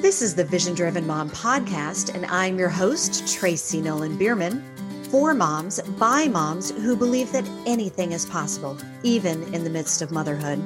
[0.00, 4.64] This is the Vision Driven Mom podcast, and I'm your host, Tracy Nolan Bierman.
[5.10, 10.10] For moms, by moms who believe that anything is possible, even in the midst of
[10.10, 10.58] motherhood.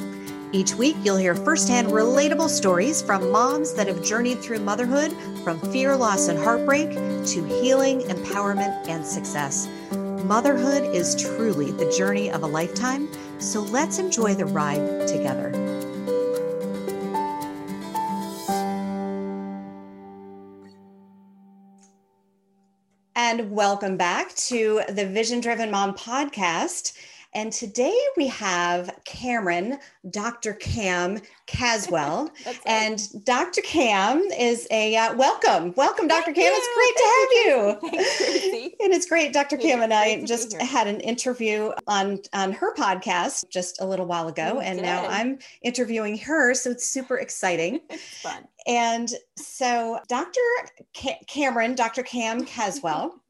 [0.52, 5.12] Each week, you'll hear firsthand relatable stories from moms that have journeyed through motherhood
[5.42, 9.68] from fear, loss, and heartbreak to healing, empowerment, and success.
[9.90, 13.08] Motherhood is truly the journey of a lifetime,
[13.40, 15.73] so let's enjoy the ride together.
[23.34, 26.92] And welcome back to the Vision Driven Mom podcast.
[27.36, 29.78] And today we have Cameron,
[30.10, 30.54] Dr.
[30.54, 32.30] Cam Caswell.
[32.66, 33.60] and Dr.
[33.62, 35.74] Cam is a uh, welcome.
[35.76, 36.32] Welcome, Dr.
[36.32, 36.44] Thank Cam.
[36.44, 36.52] You.
[36.54, 37.90] It's great Thank to have you.
[37.90, 39.32] Thanks, and it's great.
[39.32, 39.56] Dr.
[39.56, 44.28] Cam and I just had an interview on, on her podcast just a little while
[44.28, 44.60] ago.
[44.60, 46.54] and now I'm interviewing her.
[46.54, 47.80] So it's super exciting.
[47.90, 48.44] it's fun.
[48.68, 50.40] And so Dr.
[51.26, 52.04] Cameron, Dr.
[52.04, 53.20] Cam Caswell.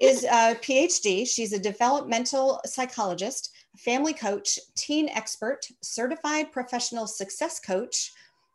[0.00, 1.26] Is a PhD.
[1.26, 8.12] She's a developmental psychologist, family coach, teen expert, certified professional success coach,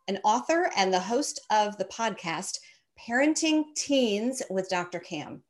[0.08, 2.58] an author, and the host of the podcast,
[2.98, 5.00] Parenting Teens with Dr.
[5.00, 5.42] Cam.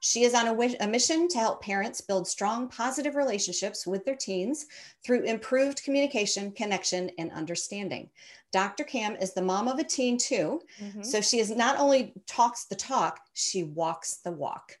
[0.00, 4.04] She is on a, wish, a, mission to help parents build strong, positive relationships with
[4.04, 4.66] their teens
[5.04, 8.10] through improved communication, connection, and understanding.
[8.50, 8.82] Dr.
[8.82, 10.60] Cam is the mom of a teen too.
[10.80, 11.04] Mm-hmm.
[11.04, 14.76] So she is not only talks the talk, she walks the walk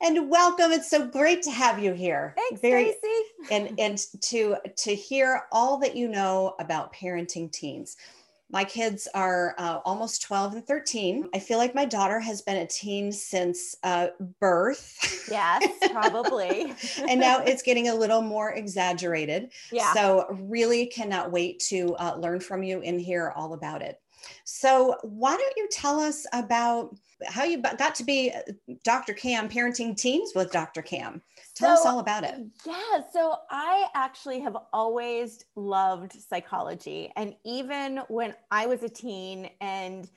[0.00, 0.72] and welcome.
[0.72, 2.34] It's so great to have you here.
[2.36, 3.24] Thanks, Very, Tracy.
[3.50, 7.96] and and to to hear all that you know about parenting teens.
[8.50, 11.30] My kids are uh, almost 12 and 13.
[11.34, 15.26] I feel like my daughter has been a teen since uh, birth.
[15.30, 16.72] Yes, probably.
[17.08, 19.50] and now it's getting a little more exaggerated.
[19.72, 19.92] Yeah.
[19.94, 24.00] So, really cannot wait to uh, learn from you and hear all about it.
[24.44, 28.52] So, why don't you tell us about how you got to be uh,
[28.84, 29.14] Dr.
[29.14, 30.82] Cam parenting teens with Dr.
[30.82, 31.22] Cam?
[31.54, 32.34] Tell so, us all about it.
[32.66, 33.00] Yeah.
[33.12, 37.12] So, I actually have always loved psychology.
[37.16, 40.08] And even when I was a teen and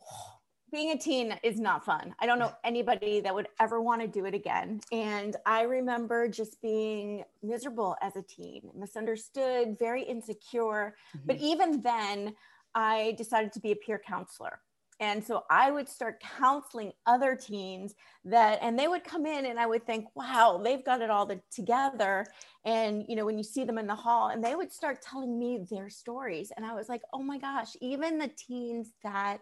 [0.72, 2.14] being a teen is not fun.
[2.18, 4.80] I don't know anybody that would ever want to do it again.
[4.90, 10.96] And I remember just being miserable as a teen, misunderstood, very insecure.
[11.16, 11.26] Mm-hmm.
[11.26, 12.34] But even then,
[12.74, 14.60] I decided to be a peer counselor.
[15.00, 19.58] And so I would start counseling other teens that, and they would come in and
[19.58, 22.26] I would think, wow, they've got it all the, together.
[22.64, 25.36] And, you know, when you see them in the hall and they would start telling
[25.38, 26.52] me their stories.
[26.56, 29.38] And I was like, oh my gosh, even the teens that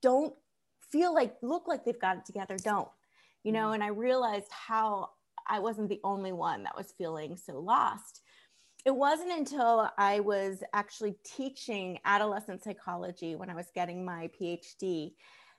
[0.00, 0.34] don't
[0.90, 2.88] feel like, look like they've got it together, don't,
[3.44, 3.74] you know, mm-hmm.
[3.74, 5.10] and I realized how
[5.46, 8.22] I wasn't the only one that was feeling so lost
[8.86, 15.14] it wasn't until I was actually teaching adolescent psychology when I was getting my PhD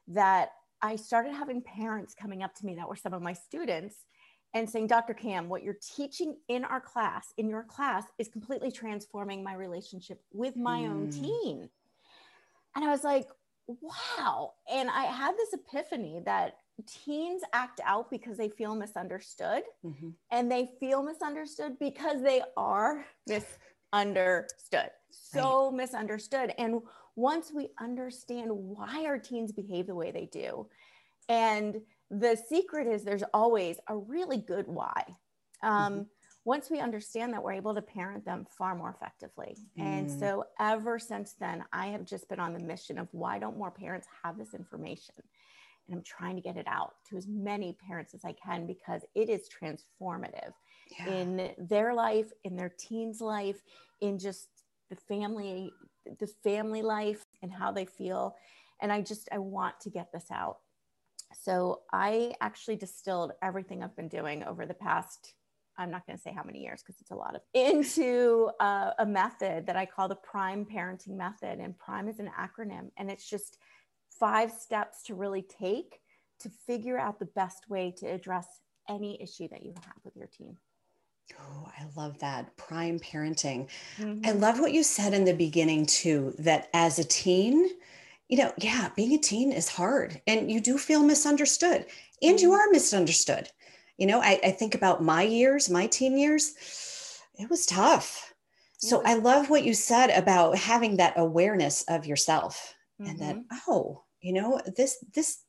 [0.07, 0.51] that
[0.81, 3.95] I started having parents coming up to me that were some of my students
[4.53, 5.13] and saying, Dr.
[5.13, 10.21] Cam, what you're teaching in our class, in your class, is completely transforming my relationship
[10.31, 10.89] with my mm.
[10.89, 11.69] own teen.
[12.77, 13.27] And I was like,
[13.67, 14.53] wow.
[14.71, 16.53] And I had this epiphany that
[16.85, 20.09] teens act out because they feel misunderstood mm-hmm.
[20.31, 25.77] and they feel misunderstood because they are misunderstood so right.
[25.77, 26.79] misunderstood and
[27.15, 30.67] once we understand why our teens behave the way they do
[31.29, 35.03] and the secret is there's always a really good why
[35.63, 36.01] um, mm-hmm.
[36.45, 39.83] once we understand that we're able to parent them far more effectively mm.
[39.83, 43.57] and so ever since then i have just been on the mission of why don't
[43.57, 45.15] more parents have this information
[45.87, 49.03] and I'm trying to get it out to as many parents as I can because
[49.15, 50.53] it is transformative
[50.99, 51.09] yeah.
[51.09, 53.61] in their life, in their teens' life,
[54.01, 54.47] in just
[54.89, 55.71] the family,
[56.19, 58.35] the family life and how they feel.
[58.81, 60.59] And I just I want to get this out.
[61.33, 65.33] So I actually distilled everything I've been doing over the past
[65.77, 68.91] I'm not going to say how many years because it's a lot of into uh,
[68.99, 71.59] a method that I call the Prime Parenting Method.
[71.59, 73.57] And Prime is an acronym, and it's just
[74.19, 75.99] five steps to really take
[76.39, 78.47] to figure out the best way to address
[78.89, 80.57] any issue that you have with your team.
[81.39, 82.55] Oh, I love that.
[82.55, 83.67] Prime parenting.
[83.97, 84.25] Mm-hmm.
[84.25, 87.69] I love what you said in the beginning, too, that as a teen,
[88.29, 91.85] you know, yeah, being a teen is hard and you do feel misunderstood
[92.21, 92.43] and mm-hmm.
[92.43, 93.49] you are misunderstood.
[93.97, 96.53] You know, I, I, think about my years, my teen years,
[97.39, 98.33] it was tough.
[98.77, 103.09] So I love what you said about having that awareness of yourself mm-hmm.
[103.09, 103.71] and that, mm-hmm.
[103.71, 105.39] oh, you know this this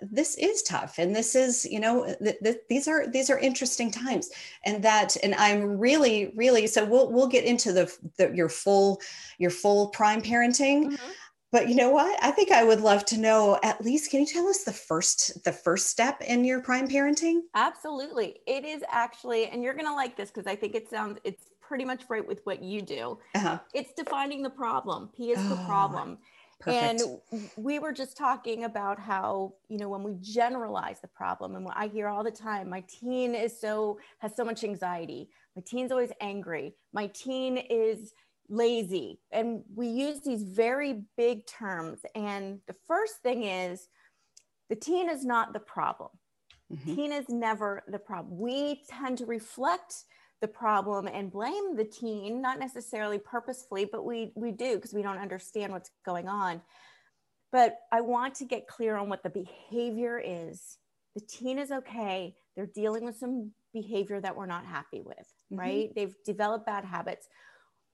[0.00, 3.90] this is tough and this is you know th- th- these are these are interesting
[3.90, 4.30] times
[4.64, 9.00] and that and i'm really really so we'll we'll get into the, the your full
[9.38, 11.10] your full prime parenting mm-hmm.
[11.50, 12.22] but you know what?
[12.22, 15.42] I think I would love to know at least can you tell us the first
[15.44, 17.38] the first step in your prime parenting?
[17.54, 18.40] Absolutely.
[18.46, 21.84] It is actually and you're to like this because I think it sounds it's pretty
[21.84, 23.18] much right with what you do.
[23.34, 23.58] Uh-huh.
[23.74, 25.10] It's defining the problem.
[25.16, 26.18] P is oh, the problem.
[26.58, 27.02] Perfect.
[27.32, 31.64] And we were just talking about how, you know, when we generalize the problem, and
[31.64, 35.28] what I hear all the time, my teen is so, has so much anxiety.
[35.54, 36.74] My teen's always angry.
[36.92, 38.14] My teen is
[38.48, 39.20] lazy.
[39.32, 42.00] And we use these very big terms.
[42.14, 43.88] And the first thing is
[44.70, 46.10] the teen is not the problem.
[46.72, 46.94] Mm-hmm.
[46.94, 48.38] Teen is never the problem.
[48.38, 50.04] We tend to reflect
[50.40, 55.02] the problem and blame the teen, not necessarily purposefully, but we we do because we
[55.02, 56.60] don't understand what's going on.
[57.52, 60.78] But I want to get clear on what the behavior is.
[61.14, 62.34] The teen is okay.
[62.54, 65.58] They're dealing with some behavior that we're not happy with, mm-hmm.
[65.58, 65.94] right?
[65.94, 67.28] They've developed bad habits.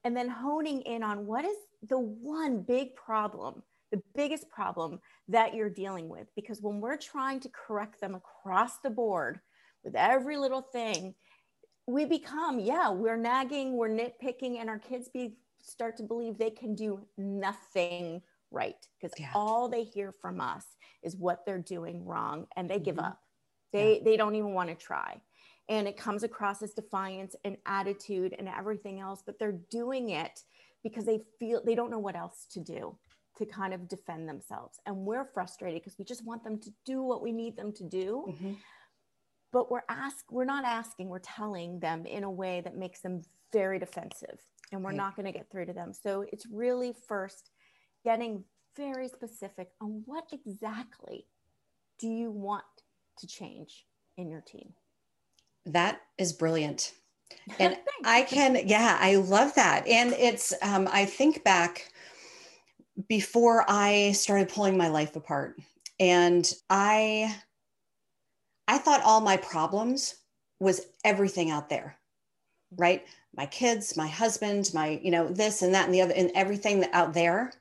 [0.03, 1.55] And then honing in on what is
[1.87, 4.99] the one big problem, the biggest problem
[5.29, 6.27] that you're dealing with.
[6.35, 9.39] Because when we're trying to correct them across the board
[9.83, 11.15] with every little thing,
[11.87, 16.49] we become yeah we're nagging we're nitpicking and our kids be start to believe they
[16.49, 18.21] can do nothing
[18.51, 19.31] right because yeah.
[19.33, 20.65] all they hear from us
[21.01, 22.83] is what they're doing wrong and they mm-hmm.
[22.83, 23.19] give up
[23.71, 24.03] they yeah.
[24.03, 25.19] they don't even want to try
[25.69, 30.41] and it comes across as defiance and attitude and everything else but they're doing it
[30.83, 32.97] because they feel they don't know what else to do
[33.37, 37.01] to kind of defend themselves and we're frustrated because we just want them to do
[37.01, 38.53] what we need them to do mm-hmm
[39.53, 43.21] but we're ask we're not asking we're telling them in a way that makes them
[43.53, 44.39] very defensive
[44.73, 44.97] and we're right.
[44.97, 45.93] not going to get through to them.
[45.93, 47.51] So it's really first
[48.03, 48.43] getting
[48.75, 51.27] very specific on what exactly
[51.99, 52.63] do you want
[53.19, 53.85] to change
[54.17, 54.73] in your team?
[55.67, 56.93] That is brilliant.
[57.59, 59.87] And i can yeah i love that.
[59.87, 61.91] And it's um, i think back
[63.07, 65.59] before i started pulling my life apart
[65.99, 67.35] and i
[68.67, 70.15] I thought all my problems
[70.59, 71.97] was everything out there,
[72.77, 73.05] right?
[73.35, 76.79] My kids, my husband, my, you know, this and that and the other, and everything
[76.81, 77.51] that out there.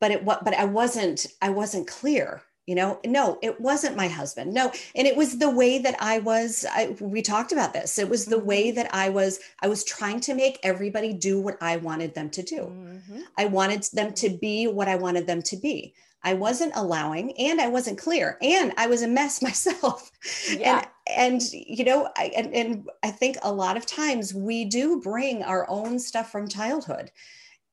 [0.00, 3.00] But it what but I wasn't, I wasn't clear, you know.
[3.04, 4.54] No, it wasn't my husband.
[4.54, 7.98] No, and it was the way that I was, I we talked about this.
[7.98, 8.76] It was the way mm-hmm.
[8.76, 12.42] that I was, I was trying to make everybody do what I wanted them to
[12.42, 12.56] do.
[12.56, 13.20] Mm-hmm.
[13.36, 15.94] I wanted them to be what I wanted them to be.
[16.24, 20.10] I wasn't allowing and I wasn't clear and I was a mess myself.
[20.50, 20.84] Yeah.
[21.06, 25.00] And, and you know, I, and, and I think a lot of times we do
[25.00, 27.10] bring our own stuff from childhood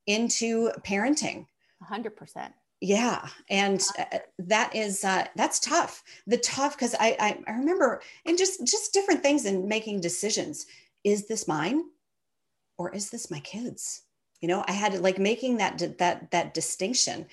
[0.06, 1.46] into parenting.
[1.88, 2.52] 100%.
[2.80, 3.28] Yeah.
[3.48, 6.02] And uh, that is, uh, that's tough.
[6.26, 10.66] The tough, cause I, I, I remember and just, just different things in making decisions.
[11.04, 11.84] Is this mine
[12.78, 14.02] or is this my kids?
[14.40, 17.26] You know, I had like making that, that, that distinction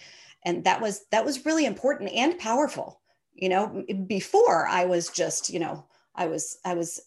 [0.47, 3.01] and that was that was really important and powerful
[3.33, 5.85] you know before i was just you know
[6.15, 7.01] i was i was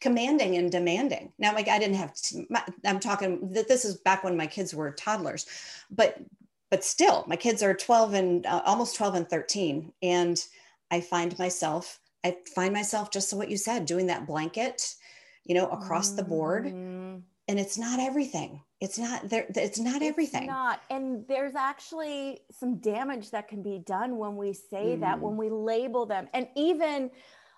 [0.00, 2.44] commanding and demanding now like i didn't have to,
[2.84, 5.46] i'm talking that this is back when my kids were toddlers
[5.90, 6.18] but
[6.70, 10.44] but still my kids are 12 and uh, almost 12 and 13 and
[10.90, 14.96] i find myself i find myself just so what you said doing that blanket
[15.44, 16.16] you know across mm-hmm.
[16.16, 17.03] the board mm-hmm.
[17.48, 18.62] And it's not everything.
[18.80, 20.46] It's not there it's not it's everything.
[20.46, 25.00] not and there's actually some damage that can be done when we say mm.
[25.00, 27.10] that when we label them and even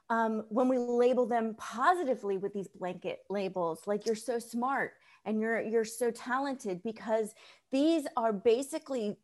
[0.08, 4.92] um, when we label them positively with these blanket labels like you're so smart
[5.24, 7.34] and you're you're so talented because
[7.72, 9.16] these are basically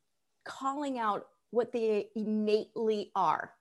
[0.45, 3.53] calling out what they innately are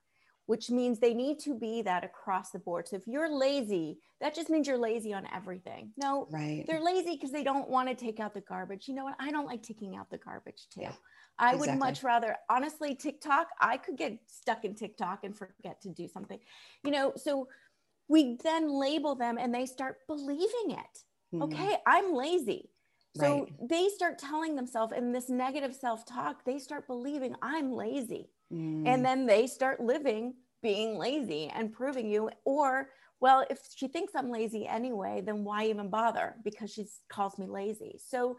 [0.46, 2.88] which means they need to be that across the board.
[2.88, 5.92] So if you're lazy, that just means you're lazy on everything.
[5.98, 6.66] No, right.
[6.68, 8.88] they're lazy because they don't want to take out the garbage.
[8.88, 9.16] You know what?
[9.20, 10.82] I don't like taking out the garbage too.
[10.82, 10.94] Yeah,
[11.40, 11.70] I exactly.
[11.70, 16.08] would much rather, honestly, TikTok, I could get stuck in TikTok and forget to do
[16.08, 16.40] something,
[16.84, 17.14] you know.
[17.16, 17.48] So
[18.08, 21.00] we then label them and they start believing it.
[21.34, 21.44] Mm-hmm.
[21.44, 22.70] Okay, I'm lazy.
[23.16, 23.70] So right.
[23.70, 28.30] they start telling themselves in this negative self talk, they start believing I'm lazy.
[28.52, 28.88] Mm.
[28.88, 32.90] And then they start living being lazy and proving you, or,
[33.20, 36.36] well, if she thinks I'm lazy anyway, then why even bother?
[36.44, 38.00] Because she calls me lazy.
[38.06, 38.38] So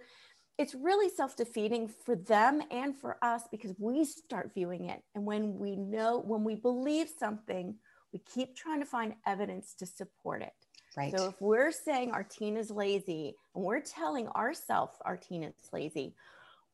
[0.59, 5.02] it's really self defeating for them and for us because we start viewing it.
[5.14, 7.75] And when we know, when we believe something,
[8.12, 10.52] we keep trying to find evidence to support it.
[10.97, 11.16] Right.
[11.16, 15.54] So if we're saying our teen is lazy and we're telling ourselves our teen is
[15.73, 16.14] lazy,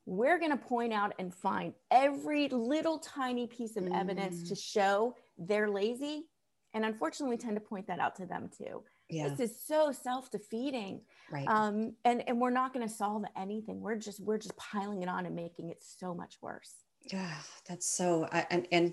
[0.09, 4.49] we're going to point out and find every little tiny piece of evidence mm.
[4.49, 6.25] to show they're lazy.
[6.73, 8.83] And unfortunately, we tend to point that out to them too.
[9.11, 9.29] Yeah.
[9.29, 11.03] This is so self-defeating.
[11.31, 11.47] Right.
[11.47, 13.81] Um, and, and we're not going to solve anything.
[13.81, 16.73] We're just, we're just piling it on and making it so much worse.
[17.13, 17.37] Yeah,
[17.67, 18.93] that's so I, and and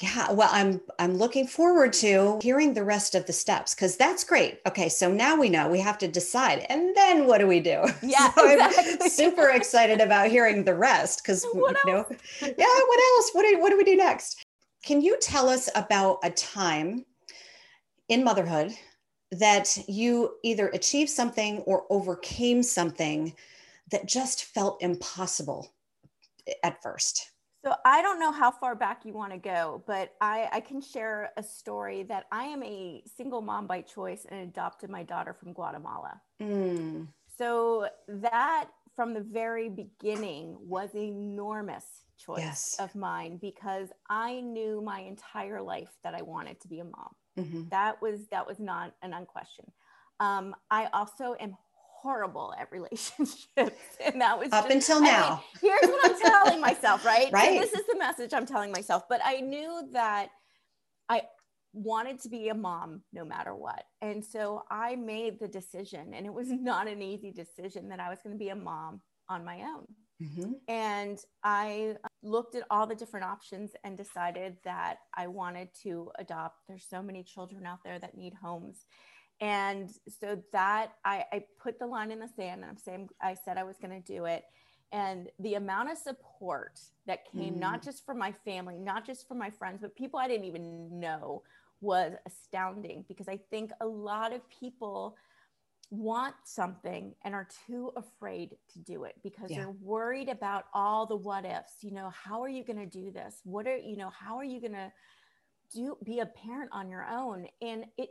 [0.00, 4.22] yeah, well, I'm I'm looking forward to hearing the rest of the steps because that's
[4.22, 4.60] great.
[4.66, 7.84] Okay, so now we know we have to decide, and then what do we do?
[8.02, 8.96] Yeah, so exactly.
[9.00, 12.06] I'm super excited about hearing the rest because you know,
[12.40, 13.30] yeah, what else?
[13.32, 14.44] What do what do we do next?
[14.84, 17.04] Can you tell us about a time
[18.08, 18.74] in motherhood
[19.32, 23.34] that you either achieved something or overcame something
[23.90, 25.72] that just felt impossible
[26.62, 27.30] at first?
[27.64, 30.80] So I don't know how far back you want to go, but I, I can
[30.80, 35.34] share a story that I am a single mom by choice and adopted my daughter
[35.34, 36.20] from Guatemala.
[36.40, 41.84] Mm, So that from the very beginning was enormous
[42.16, 42.76] choice Yes.
[42.78, 47.14] of mine because I knew my entire life that I wanted to be a mom.
[47.38, 47.70] mhm.
[47.70, 49.70] That was that was not an unquestion.
[50.20, 51.56] Um, I also am
[52.02, 55.44] horrible at relationships, and that was Up just- until I mean, now.
[55.60, 57.30] here's what I'm telling myself, right?
[57.32, 57.60] Right.
[57.60, 59.04] this is the message I'm telling myself.
[59.08, 60.28] But I knew that
[61.08, 61.22] I
[61.72, 63.84] wanted to be a mom no matter what.
[64.00, 68.08] And so I made the decision, and it was not an easy decision that I
[68.10, 69.86] was going to be a mom on my own.
[70.22, 70.54] Mhm.
[70.66, 76.56] And I looked at all the different options and decided that I wanted to adopt.
[76.66, 78.84] There's so many children out there that need homes.
[79.40, 79.90] And
[80.20, 83.56] so that I, I put the line in the sand and I'm saying, I said
[83.56, 84.44] I was going to do it.
[84.90, 87.58] And the amount of support that came, Mm.
[87.58, 90.98] not just from my family, not just from my friends, but people I didn't even
[90.98, 91.42] know
[91.80, 95.16] was astounding because I think a lot of people
[95.90, 99.56] want something and are too afraid to do it because Yeah.
[99.58, 103.10] they're worried about all the what ifs you know how are you going to do
[103.10, 104.92] this what are you know how are you going to
[105.74, 108.10] do be a parent on your own and it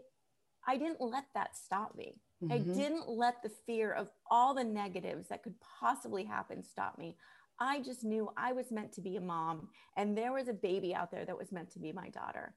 [0.67, 2.19] i didn't let that stop me.
[2.51, 2.75] I Mhm.
[2.75, 7.17] didn't let the fear of all the negatives that could possibly happen stop me.
[7.59, 10.93] I just knew i was meant to be a mom and there was a baby
[10.93, 12.53] out there that was meant to be my daughter.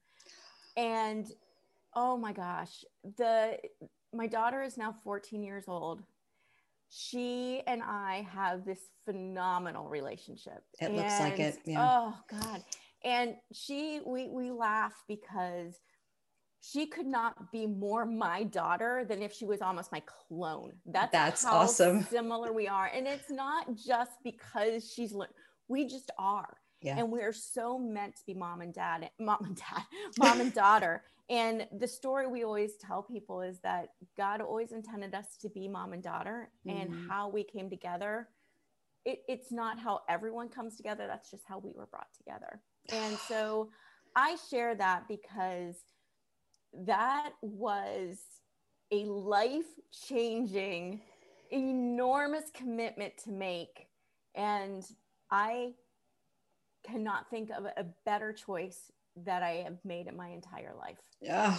[0.77, 1.25] And
[1.95, 2.85] oh my gosh
[3.17, 3.57] the
[4.13, 6.03] my daughter is now 14 years old.
[6.89, 10.63] She and i have this phenomenal relationship.
[10.79, 11.87] It looks like And- it, yeah.
[11.89, 12.63] oh god.
[13.03, 15.79] And she we we laugh because
[16.61, 20.73] she could not be more my daughter than if she was almost my clone.
[20.85, 22.03] That's That's how awesome.
[22.03, 22.85] similar we are.
[22.93, 25.27] And it's not just because she's le-
[25.67, 26.57] we just are.
[26.83, 26.97] Yeah.
[26.97, 29.83] and we're so meant to be mom and dad mom and dad
[30.17, 31.03] mom and daughter.
[31.29, 35.67] And the story we always tell people is that god always intended us to be
[35.67, 36.81] mom and daughter Mhm.
[36.81, 38.29] and how we came together.
[39.05, 41.05] It, it's not how everyone comes together.
[41.05, 42.61] That's just how we were brought together.
[42.91, 43.69] And so
[44.15, 45.75] i share that because
[46.73, 48.17] that was
[48.91, 49.65] a life
[50.07, 51.01] changing
[51.51, 53.87] enormous commitment to make
[54.35, 54.85] and
[55.31, 55.73] i
[56.85, 58.91] cannot think of a better choice
[59.25, 60.97] that I have made in my entire life.
[61.21, 61.57] Yeah.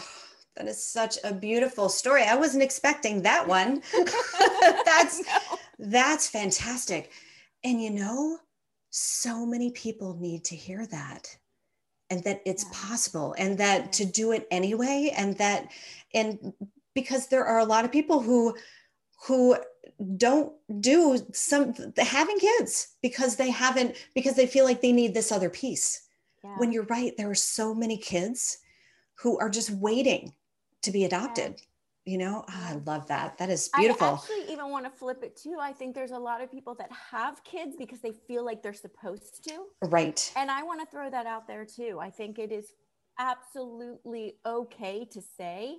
[0.57, 2.25] that is such a beautiful story.
[2.25, 3.83] I wasn't expecting that one.
[4.85, 5.59] that's No.
[5.79, 7.11] that's fantastic.
[7.65, 8.39] And you know,
[8.91, 11.37] so many people need to hear that.
[12.13, 12.71] And that it's Yeah.
[12.89, 15.61] possible and that to do it anyway and that
[16.13, 16.53] and
[16.95, 18.55] because there are a lot of people who
[19.27, 19.57] who
[20.27, 20.53] don't
[20.91, 20.99] do
[21.33, 22.73] some having kids
[23.07, 25.89] because they haven't because they feel like they need this other piece.
[26.45, 26.59] Yeah.
[26.59, 28.59] when you're right there are so many kids
[29.21, 30.35] who are just waiting
[30.83, 31.53] to be adopted
[32.05, 32.45] you know?
[32.49, 33.39] Ah, i love that.
[33.39, 34.09] That is beautiful.
[34.09, 35.57] I actually want to flip it too.
[35.61, 38.73] I think there's a lot of people that have kids because they feel like they're
[38.73, 39.65] supposed to.
[39.83, 41.99] right And I want to throw that out there too.
[42.01, 42.73] I think it is
[43.19, 45.79] absolutely okay to say,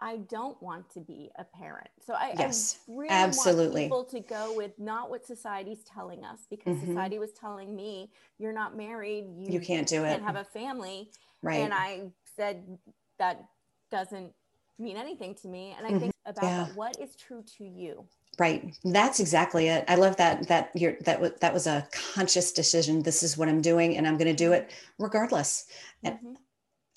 [0.00, 1.88] I don't want to be a parent.
[2.04, 3.88] So I, Yes, I really absolutely.
[3.88, 6.88] want people to go with not what society's telling us because Mhm.
[6.88, 10.44] society was telling me, you're not married, you, you can't do it can't have a
[10.44, 11.10] family.
[11.42, 12.64] right And I said,
[13.18, 13.44] that
[13.90, 14.32] doesn't
[14.78, 15.74] mean anything to me.
[15.78, 16.00] And I Mhm.
[16.00, 16.66] think about Yeah.
[16.74, 18.06] what is true to you.
[18.38, 22.50] right that's exactly it i love that that you're that was that was a conscious
[22.52, 25.66] decision this is what i'm doing and i'm going to do it regardless
[26.02, 26.36] And- Mhm.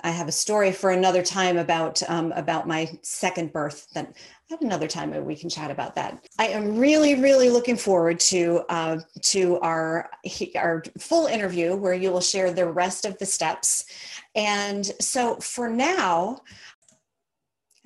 [0.02, 3.88] I have a story for another time about um, about my second birth.
[3.96, 4.14] That
[4.52, 6.24] at another time we can chat about that.
[6.38, 9.00] I am really, really looking forward to uh,
[9.34, 10.12] to our
[10.58, 13.86] our full interview where you will share the rest of the steps.
[14.36, 16.42] And so for now,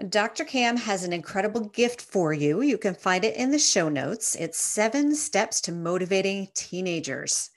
[0.07, 0.45] Dr.
[0.45, 2.61] Cam has an incredible gift for you.
[2.61, 4.33] You can find it in the show notes.
[4.35, 7.49] It's seven steps to motivating teenagers.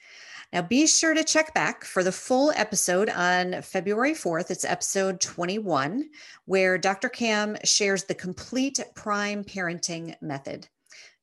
[0.53, 4.51] Now, be sure to check back for the full episode on February 4th.
[4.51, 6.11] It's episode 21,
[6.47, 7.09] where Dr.
[7.09, 10.69] Cam shares the complete prime parenting method.